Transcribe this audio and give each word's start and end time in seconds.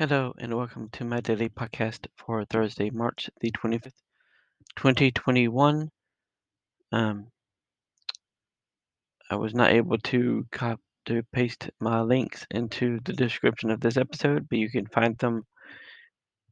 Hello 0.00 0.32
and 0.38 0.56
welcome 0.56 0.88
to 0.92 1.04
my 1.04 1.20
daily 1.20 1.50
podcast 1.50 2.06
for 2.16 2.42
Thursday, 2.46 2.88
March 2.88 3.28
the 3.42 3.50
25th, 3.50 3.92
2021. 4.76 5.90
Um, 6.90 7.26
I 9.30 9.34
was 9.34 9.52
not 9.52 9.72
able 9.72 9.98
to 9.98 10.46
copy 10.52 10.80
to 11.04 11.22
paste 11.34 11.68
my 11.80 12.00
links 12.00 12.46
into 12.50 13.00
the 13.04 13.12
description 13.12 13.70
of 13.70 13.80
this 13.80 13.98
episode, 13.98 14.48
but 14.48 14.58
you 14.58 14.70
can 14.70 14.86
find 14.86 15.18
them 15.18 15.44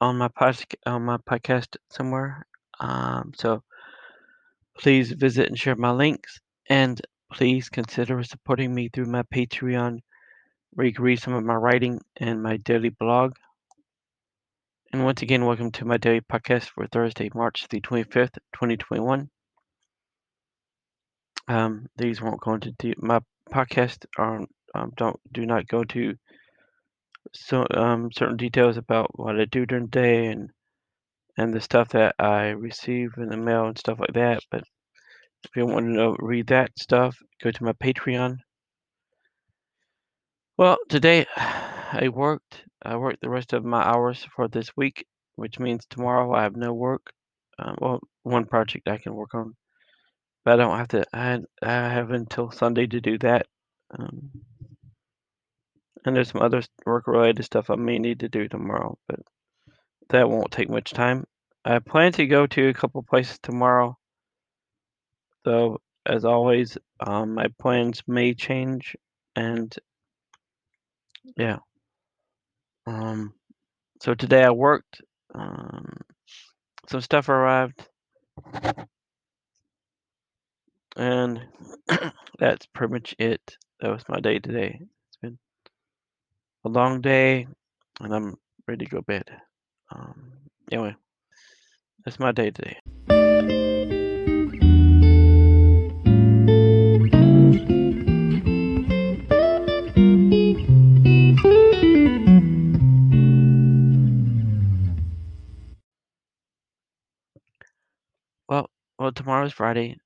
on 0.00 0.16
my 0.16 0.26
podcast 0.26 0.74
on 0.84 1.04
my 1.04 1.18
podcast 1.18 1.76
somewhere. 1.88 2.44
Um, 2.80 3.30
so 3.38 3.62
please 4.76 5.12
visit 5.12 5.46
and 5.46 5.56
share 5.56 5.76
my 5.76 5.92
links, 5.92 6.40
and 6.68 7.00
please 7.32 7.68
consider 7.68 8.24
supporting 8.24 8.74
me 8.74 8.88
through 8.92 9.06
my 9.06 9.22
Patreon, 9.32 10.00
where 10.72 10.86
you 10.86 10.92
can 10.92 11.04
read 11.04 11.20
some 11.20 11.32
of 11.32 11.44
my 11.44 11.54
writing 11.54 12.00
and 12.16 12.42
my 12.42 12.56
daily 12.58 12.90
blog. 12.90 13.34
And 14.92 15.04
once 15.04 15.20
again, 15.20 15.44
welcome 15.44 15.72
to 15.72 15.84
my 15.84 15.96
daily 15.96 16.20
podcast 16.20 16.68
for 16.68 16.86
Thursday, 16.86 17.28
March 17.34 17.66
the 17.68 17.80
25th, 17.80 18.38
2021. 18.54 19.28
Um, 21.48 21.86
these 21.96 22.22
won't 22.22 22.40
go 22.40 22.54
into 22.54 22.70
de- 22.78 22.94
my 22.98 23.20
podcast 23.50 24.06
are 24.16 24.42
um, 24.74 24.92
don't 24.96 25.18
do 25.32 25.44
not 25.44 25.66
go 25.66 25.82
to 25.84 26.14
so 27.34 27.66
um, 27.72 28.10
certain 28.12 28.36
details 28.36 28.76
about 28.76 29.10
what 29.18 29.40
I 29.40 29.44
do 29.46 29.66
during 29.66 29.86
the 29.86 29.90
day 29.90 30.26
and 30.26 30.50
and 31.36 31.52
the 31.52 31.60
stuff 31.60 31.88
that 31.90 32.14
I 32.18 32.50
receive 32.50 33.10
in 33.16 33.28
the 33.28 33.36
mail 33.36 33.66
and 33.66 33.76
stuff 33.76 33.98
like 33.98 34.14
that. 34.14 34.40
But 34.50 34.62
if 35.44 35.50
you 35.56 35.66
want 35.66 35.86
to 35.86 35.92
know, 35.92 36.16
read 36.20 36.46
that 36.46 36.70
stuff, 36.78 37.16
go 37.42 37.50
to 37.50 37.64
my 37.64 37.72
Patreon. 37.72 38.38
Well, 40.56 40.78
today 40.88 41.26
I 41.98 42.08
worked. 42.08 42.62
I 42.82 42.96
worked 42.96 43.22
the 43.22 43.30
rest 43.30 43.54
of 43.54 43.64
my 43.64 43.82
hours 43.82 44.26
for 44.36 44.48
this 44.48 44.76
week, 44.76 45.06
which 45.36 45.58
means 45.58 45.86
tomorrow 45.86 46.34
I 46.34 46.42
have 46.42 46.54
no 46.54 46.74
work. 46.74 47.10
Um, 47.58 47.76
well, 47.80 48.00
one 48.22 48.44
project 48.44 48.86
I 48.86 48.98
can 48.98 49.14
work 49.14 49.34
on, 49.34 49.56
but 50.44 50.54
I 50.54 50.56
don't 50.62 50.76
have 50.76 50.88
to. 50.88 51.04
I 51.14 51.40
I 51.62 51.88
have 51.88 52.10
until 52.10 52.50
Sunday 52.50 52.86
to 52.86 53.00
do 53.00 53.16
that. 53.18 53.46
Um, 53.98 54.30
and 56.04 56.14
there's 56.14 56.30
some 56.32 56.42
other 56.42 56.62
work-related 56.84 57.42
stuff 57.44 57.70
I 57.70 57.76
may 57.76 57.98
need 57.98 58.20
to 58.20 58.28
do 58.28 58.46
tomorrow, 58.46 58.98
but 59.08 59.20
that 60.10 60.28
won't 60.28 60.52
take 60.52 60.68
much 60.68 60.92
time. 60.92 61.24
I 61.64 61.78
plan 61.78 62.12
to 62.12 62.26
go 62.26 62.46
to 62.46 62.68
a 62.68 62.74
couple 62.74 63.02
places 63.02 63.38
tomorrow, 63.42 63.96
though. 65.44 65.80
As 66.04 66.24
always, 66.26 66.76
um, 67.00 67.34
my 67.34 67.46
plans 67.58 68.02
may 68.06 68.34
change, 68.34 68.96
and 69.34 69.74
yeah. 71.36 71.58
Um, 72.86 73.34
so 74.00 74.14
today 74.14 74.44
I 74.44 74.50
worked. 74.50 75.00
Um, 75.34 75.86
some 76.88 77.00
stuff 77.00 77.28
arrived, 77.28 77.86
and 80.96 81.42
that's 82.38 82.66
pretty 82.66 82.92
much 82.92 83.14
it. 83.18 83.56
That 83.80 83.90
was 83.90 84.04
my 84.08 84.20
day 84.20 84.38
today. 84.38 84.80
It's 84.80 85.16
been 85.20 85.38
a 86.64 86.68
long 86.68 87.00
day, 87.00 87.46
and 88.00 88.14
I'm 88.14 88.36
ready 88.68 88.84
to 88.84 88.90
go 88.90 89.02
bed. 89.02 89.24
Um, 89.90 90.32
anyway, 90.70 90.94
that's 92.04 92.20
my 92.20 92.32
day 92.32 92.50
today. 92.50 92.78
Well, 108.48 108.70
well, 108.98 109.12
tomorrow's 109.12 109.52
Friday. 109.52 109.98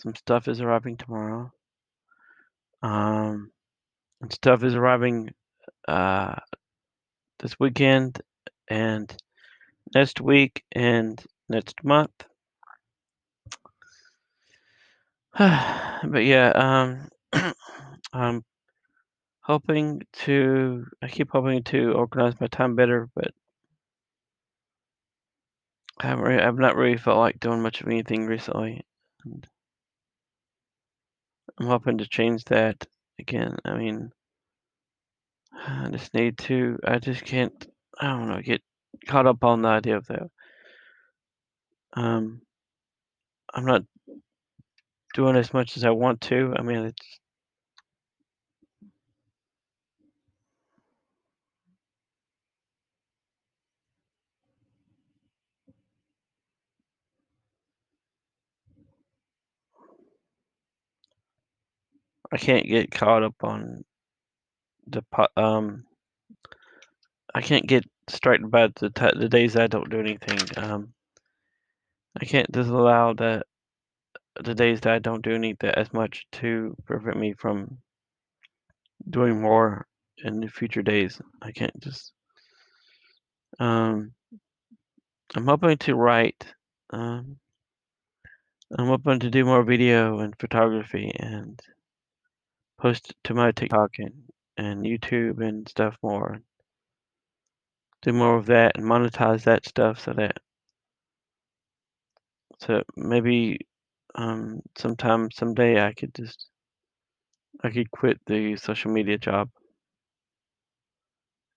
Some 0.00 0.14
stuff 0.14 0.48
is 0.48 0.60
arriving 0.60 0.96
tomorrow. 0.96 1.52
Um, 2.82 3.50
and 4.20 4.32
stuff 4.32 4.64
is 4.64 4.74
arriving 4.74 5.32
uh, 5.86 6.36
this 7.38 7.58
weekend 7.60 8.20
and 8.68 9.14
next 9.94 10.20
week 10.20 10.64
and 10.72 11.22
next 11.48 11.84
month. 11.84 12.24
but 15.38 16.24
yeah, 16.24 16.50
um, 16.54 17.08
I'm 18.12 18.44
hoping 19.42 20.02
to. 20.24 20.86
I 21.02 21.08
keep 21.08 21.30
hoping 21.30 21.62
to 21.64 21.92
organize 21.92 22.40
my 22.40 22.48
time 22.48 22.74
better, 22.74 23.08
but 23.14 23.29
I 26.00 26.06
haven't. 26.06 26.24
Really, 26.24 26.42
I've 26.42 26.58
not 26.58 26.76
really 26.76 26.96
felt 26.96 27.18
like 27.18 27.40
doing 27.40 27.60
much 27.60 27.82
of 27.82 27.86
anything 27.86 28.26
recently, 28.26 28.86
and 29.24 29.46
I'm 31.58 31.66
hoping 31.66 31.98
to 31.98 32.08
change 32.08 32.44
that 32.44 32.86
again. 33.18 33.56
I 33.66 33.74
mean, 33.76 34.10
I 35.52 35.90
just 35.90 36.14
need 36.14 36.38
to. 36.38 36.78
I 36.86 36.98
just 37.00 37.22
can't. 37.24 37.52
I 38.00 38.06
don't 38.06 38.28
know. 38.28 38.40
Get 38.40 38.62
caught 39.06 39.26
up 39.26 39.44
on 39.44 39.60
the 39.60 39.68
idea 39.68 39.98
of 39.98 40.06
that. 40.06 40.30
Um, 41.92 42.40
I'm 43.52 43.66
not 43.66 43.82
doing 45.12 45.36
as 45.36 45.52
much 45.52 45.76
as 45.76 45.84
I 45.84 45.90
want 45.90 46.22
to. 46.22 46.54
I 46.56 46.62
mean, 46.62 46.78
it's 46.78 47.19
I 62.32 62.36
can't 62.36 62.66
get 62.66 62.90
caught 62.90 63.22
up 63.22 63.34
on 63.42 63.84
the 64.86 65.02
um. 65.36 65.84
I 67.32 67.40
can't 67.42 67.66
get 67.66 67.84
distracted 68.06 68.50
by 68.50 68.68
the 68.68 68.90
the 69.16 69.28
days 69.28 69.56
I 69.56 69.66
don't 69.66 69.90
do 69.90 70.00
anything. 70.00 70.38
Um, 70.56 70.92
I 72.20 72.24
can't 72.24 72.50
disallow 72.50 73.14
that 73.14 73.46
the 74.42 74.54
days 74.54 74.80
that 74.80 74.92
I 74.92 74.98
don't 74.98 75.22
do 75.22 75.34
anything 75.34 75.70
as 75.70 75.92
much 75.92 76.26
to 76.32 76.76
prevent 76.84 77.18
me 77.18 77.34
from 77.34 77.78
doing 79.08 79.40
more 79.40 79.86
in 80.24 80.40
the 80.40 80.48
future 80.48 80.82
days. 80.82 81.20
I 81.42 81.52
can't 81.52 81.78
just. 81.80 82.12
Um, 83.58 84.12
I'm 85.34 85.46
hoping 85.46 85.78
to 85.78 85.94
write. 85.94 86.46
Um, 86.90 87.36
I'm 88.76 88.86
hoping 88.86 89.20
to 89.20 89.30
do 89.30 89.44
more 89.44 89.62
video 89.62 90.20
and 90.20 90.34
photography 90.38 91.12
and 91.18 91.60
post 92.80 93.14
to 93.24 93.34
my 93.34 93.52
TikTok 93.52 93.98
and, 93.98 94.14
and 94.56 94.84
YouTube 94.84 95.46
and 95.46 95.68
stuff 95.68 95.96
more. 96.02 96.40
Do 98.02 98.12
more 98.12 98.36
of 98.36 98.46
that 98.46 98.76
and 98.76 98.84
monetize 98.86 99.44
that 99.44 99.66
stuff 99.66 100.00
so 100.00 100.12
that 100.14 100.38
so 102.60 102.82
maybe 102.96 103.58
um 104.14 104.60
sometime 104.76 105.30
someday 105.30 105.84
I 105.84 105.92
could 105.92 106.14
just 106.14 106.46
I 107.62 107.70
could 107.70 107.90
quit 107.90 108.18
the 108.26 108.56
social 108.56 108.90
media 108.90 109.18
job 109.18 109.50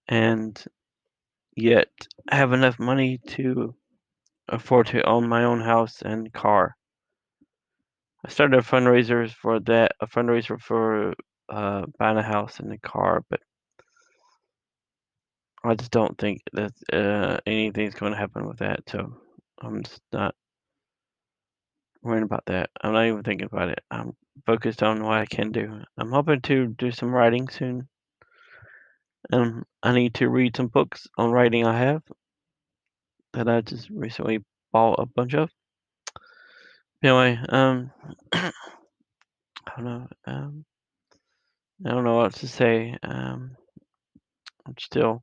and 0.07 0.61
yet 1.55 1.89
have 2.29 2.51
enough 2.53 2.79
money 2.79 3.19
to 3.27 3.75
afford 4.49 4.87
to 4.87 5.01
own 5.07 5.27
my 5.29 5.43
own 5.45 5.61
house 5.61 6.01
and 6.01 6.31
car. 6.33 6.75
I 8.25 8.29
started 8.29 8.57
a 8.59 8.63
fundraiser 8.63 9.29
for 9.29 9.59
that, 9.61 9.93
a 9.99 10.07
fundraiser 10.07 10.59
for 10.59 11.13
uh, 11.49 11.85
buying 11.99 12.17
a 12.17 12.23
house 12.23 12.59
and 12.59 12.71
a 12.71 12.77
car, 12.77 13.23
but 13.29 13.41
I 15.65 15.75
just 15.75 15.91
don't 15.91 16.17
think 16.17 16.41
that 16.53 16.73
uh, 16.91 17.39
anything's 17.45 17.95
going 17.95 18.13
to 18.13 18.17
happen 18.17 18.47
with 18.47 18.59
that. 18.59 18.81
So 18.89 19.17
I'm 19.61 19.83
just 19.83 20.01
not 20.11 20.35
worrying 22.01 22.23
about 22.23 22.45
that. 22.47 22.69
I'm 22.81 22.93
not 22.93 23.05
even 23.07 23.23
thinking 23.23 23.47
about 23.51 23.69
it. 23.69 23.79
I'm 23.89 24.15
focused 24.45 24.83
on 24.83 25.03
what 25.03 25.17
I 25.17 25.25
can 25.25 25.51
do. 25.51 25.81
I'm 25.97 26.11
hoping 26.11 26.41
to 26.41 26.67
do 26.67 26.91
some 26.91 27.13
writing 27.13 27.47
soon. 27.49 27.87
Um, 29.31 29.63
I 29.81 29.93
need 29.93 30.15
to 30.15 30.29
read 30.29 30.55
some 30.55 30.67
books 30.67 31.07
on 31.17 31.31
writing 31.31 31.65
I 31.65 31.77
have 31.77 32.03
that 33.33 33.47
I 33.47 33.61
just 33.61 33.89
recently 33.89 34.39
bought 34.71 34.99
a 34.99 35.05
bunch 35.05 35.33
of. 35.33 35.49
Anyway, 37.03 37.37
um, 37.49 37.91
I 38.33 38.51
don't 39.75 39.83
know. 39.83 40.07
Um, 40.25 40.65
I 41.85 41.89
don't 41.89 42.05
know 42.05 42.15
what 42.15 42.33
to 42.35 42.47
say. 42.47 42.95
Um, 43.03 43.57
I'm 44.65 44.75
still, 44.79 45.21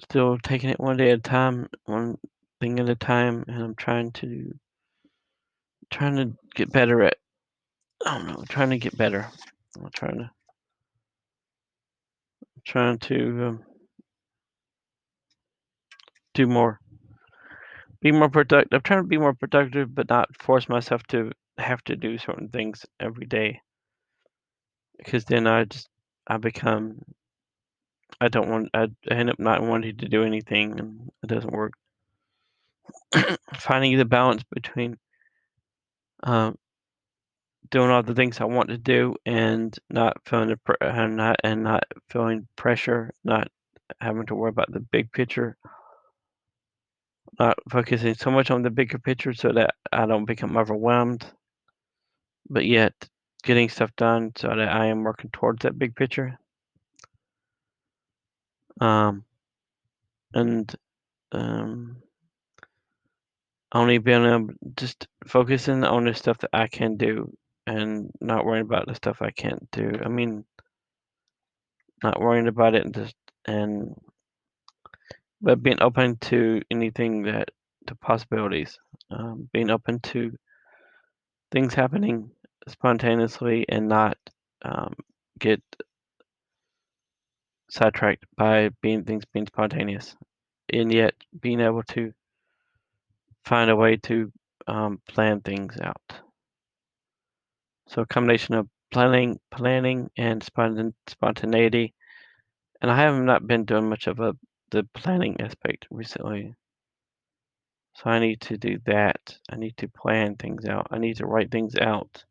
still 0.00 0.38
taking 0.38 0.70
it 0.70 0.80
one 0.80 0.96
day 0.96 1.10
at 1.10 1.18
a 1.18 1.20
time, 1.22 1.68
one 1.84 2.16
thing 2.60 2.80
at 2.80 2.88
a 2.88 2.94
time, 2.94 3.44
and 3.46 3.62
I'm 3.62 3.74
trying 3.74 4.12
to, 4.12 4.52
trying 5.90 6.16
to 6.16 6.32
get 6.54 6.72
better 6.72 7.02
at. 7.02 7.16
I 8.06 8.16
don't 8.16 8.26
know. 8.28 8.44
Trying 8.48 8.70
to 8.70 8.78
get 8.78 8.96
better. 8.96 9.28
I'm 9.76 9.90
trying 9.92 10.18
to, 10.18 10.30
trying 12.64 12.98
to 13.00 13.44
um, 13.44 13.64
do 16.32 16.46
more. 16.46 16.80
Be 18.02 18.12
more 18.12 18.28
productive. 18.28 18.72
I'm 18.72 18.82
trying 18.82 19.02
to 19.02 19.08
be 19.08 19.18
more 19.18 19.34
productive, 19.34 19.94
but 19.94 20.10
not 20.10 20.36
force 20.36 20.68
myself 20.68 21.04
to 21.08 21.32
have 21.58 21.82
to 21.84 21.96
do 21.96 22.18
certain 22.18 22.48
things 22.48 22.84
every 23.00 23.26
day. 23.26 23.60
Because 24.98 25.24
then 25.24 25.46
I 25.46 25.64
just 25.64 25.88
I 26.26 26.36
become 26.38 27.00
I 28.20 28.28
don't 28.28 28.48
want 28.50 28.70
I 28.74 28.88
end 29.10 29.30
up 29.30 29.38
not 29.38 29.62
wanting 29.62 29.96
to 29.98 30.08
do 30.08 30.24
anything 30.24 30.78
and 30.80 31.10
it 31.22 31.28
doesn't 31.28 31.52
work. 31.52 31.74
Finding 33.54 33.96
the 33.96 34.04
balance 34.04 34.42
between 34.52 34.96
um, 36.24 36.56
doing 37.70 37.90
all 37.90 38.02
the 38.02 38.14
things 38.14 38.40
I 38.40 38.44
want 38.44 38.70
to 38.70 38.78
do 38.78 39.16
and 39.26 39.76
not 39.90 40.16
feeling 40.26 40.56
and 40.80 41.16
not 41.16 41.36
and 41.44 41.62
not 41.64 41.84
feeling 42.10 42.48
pressure, 42.56 43.12
not 43.24 43.48
having 44.00 44.26
to 44.26 44.34
worry 44.34 44.50
about 44.50 44.72
the 44.72 44.80
big 44.80 45.12
picture, 45.12 45.56
not 47.38 47.58
focusing 47.70 48.14
so 48.14 48.30
much 48.30 48.50
on 48.50 48.62
the 48.62 48.70
bigger 48.70 48.98
picture 48.98 49.32
so 49.32 49.52
that 49.52 49.74
I 49.92 50.06
don't 50.06 50.24
become 50.24 50.56
overwhelmed, 50.56 51.24
but 52.48 52.66
yet 52.66 52.92
getting 53.42 53.68
stuff 53.68 53.90
done 53.96 54.32
so 54.36 54.48
that 54.48 54.68
I 54.68 54.86
am 54.86 55.02
working 55.02 55.30
towards 55.30 55.62
that 55.62 55.78
big 55.78 55.96
picture. 55.96 56.38
Um, 58.80 59.24
and 60.34 60.74
um, 61.32 61.96
only 63.72 63.98
being 63.98 64.24
able 64.24 64.54
just 64.76 65.06
focusing 65.26 65.84
on 65.84 66.04
the 66.04 66.14
stuff 66.14 66.38
that 66.38 66.50
I 66.52 66.66
can 66.68 66.96
do 66.96 67.32
and 67.66 68.10
not 68.20 68.44
worrying 68.44 68.64
about 68.64 68.86
the 68.86 68.94
stuff 68.94 69.22
I 69.22 69.30
can't 69.30 69.70
do. 69.70 69.92
I 70.04 70.08
mean, 70.08 70.44
not 72.02 72.20
worrying 72.20 72.48
about 72.48 72.74
it 72.74 72.84
and 72.84 72.94
just 72.94 73.14
and 73.46 73.94
but 75.42 75.62
being 75.62 75.82
open 75.82 76.16
to 76.18 76.62
anything 76.70 77.22
that 77.24 77.50
the 77.86 77.94
possibilities, 77.96 78.78
um, 79.10 79.48
being 79.52 79.70
open 79.70 80.00
to 80.00 80.32
things 81.50 81.74
happening 81.74 82.30
spontaneously 82.68 83.66
and 83.68 83.88
not 83.88 84.16
um, 84.64 84.94
get 85.38 85.60
sidetracked 87.70 88.24
by 88.36 88.70
being 88.80 89.04
things 89.04 89.24
being 89.32 89.46
spontaneous, 89.46 90.16
and 90.72 90.92
yet 90.92 91.14
being 91.40 91.60
able 91.60 91.82
to 91.82 92.12
find 93.44 93.70
a 93.70 93.76
way 93.76 93.96
to 93.96 94.30
um, 94.68 95.00
plan 95.08 95.40
things 95.40 95.76
out. 95.80 96.12
So 97.88 98.02
a 98.02 98.06
combination 98.06 98.54
of 98.54 98.68
planning, 98.92 99.40
planning, 99.50 100.10
and 100.16 100.42
spontan- 100.42 100.94
spontaneity. 101.08 101.94
And 102.80 102.90
I 102.90 102.96
have 102.96 103.20
not 103.20 103.46
been 103.46 103.64
doing 103.64 103.88
much 103.88 104.06
of 104.06 104.20
a 104.20 104.34
the 104.72 104.88
planning 104.94 105.40
aspect 105.40 105.86
recently. 105.90 106.54
So 107.96 108.10
I 108.10 108.18
need 108.18 108.40
to 108.42 108.56
do 108.56 108.78
that. 108.86 109.38
I 109.50 109.56
need 109.56 109.76
to 109.76 109.88
plan 109.88 110.36
things 110.36 110.64
out. 110.64 110.88
I 110.90 110.98
need 110.98 111.18
to 111.18 111.26
write 111.26 111.50
things 111.50 111.76
out. 111.76 112.24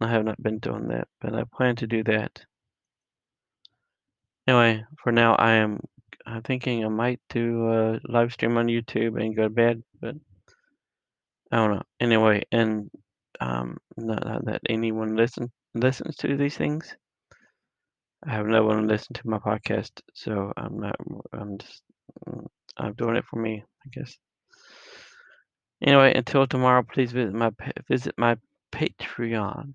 I 0.00 0.08
have 0.08 0.24
not 0.24 0.42
been 0.42 0.58
doing 0.58 0.88
that, 0.88 1.08
but 1.20 1.34
I 1.34 1.44
plan 1.44 1.76
to 1.76 1.86
do 1.86 2.02
that. 2.04 2.40
Anyway, 4.46 4.82
for 5.02 5.12
now 5.12 5.34
I 5.34 5.52
am 5.52 5.80
I'm 6.26 6.42
thinking 6.42 6.84
I 6.84 6.88
might 6.88 7.20
do 7.28 7.70
a 7.70 8.00
live 8.04 8.32
stream 8.32 8.56
on 8.56 8.66
YouTube 8.66 9.20
and 9.20 9.36
go 9.36 9.44
to 9.44 9.50
bed, 9.50 9.82
but 10.00 10.14
I 11.52 11.56
don't 11.56 11.74
know. 11.74 11.82
Anyway, 12.00 12.42
and 12.50 12.90
um, 13.40 13.76
not, 13.96 14.24
not 14.24 14.44
that 14.46 14.62
anyone 14.68 15.16
listen 15.16 15.50
listens 15.74 16.16
to 16.16 16.36
these 16.36 16.56
things. 16.56 16.96
I 18.26 18.32
have 18.32 18.46
no 18.46 18.64
one 18.64 18.86
listen 18.86 19.14
to 19.14 19.28
my 19.28 19.38
podcast, 19.38 19.90
so 20.14 20.52
I'm 20.56 20.78
not. 20.78 20.96
I'm 21.32 21.58
just. 21.58 21.82
Mm, 22.28 22.46
I'm 22.76 22.92
doing 22.94 23.16
it 23.16 23.24
for 23.24 23.36
me, 23.36 23.64
I 23.84 23.88
guess. 23.92 24.16
Anyway, 25.82 26.12
until 26.14 26.46
tomorrow, 26.46 26.82
please 26.82 27.12
visit 27.12 27.34
my 27.34 27.50
visit 27.88 28.14
my 28.18 28.36
Patreon. 28.72 29.74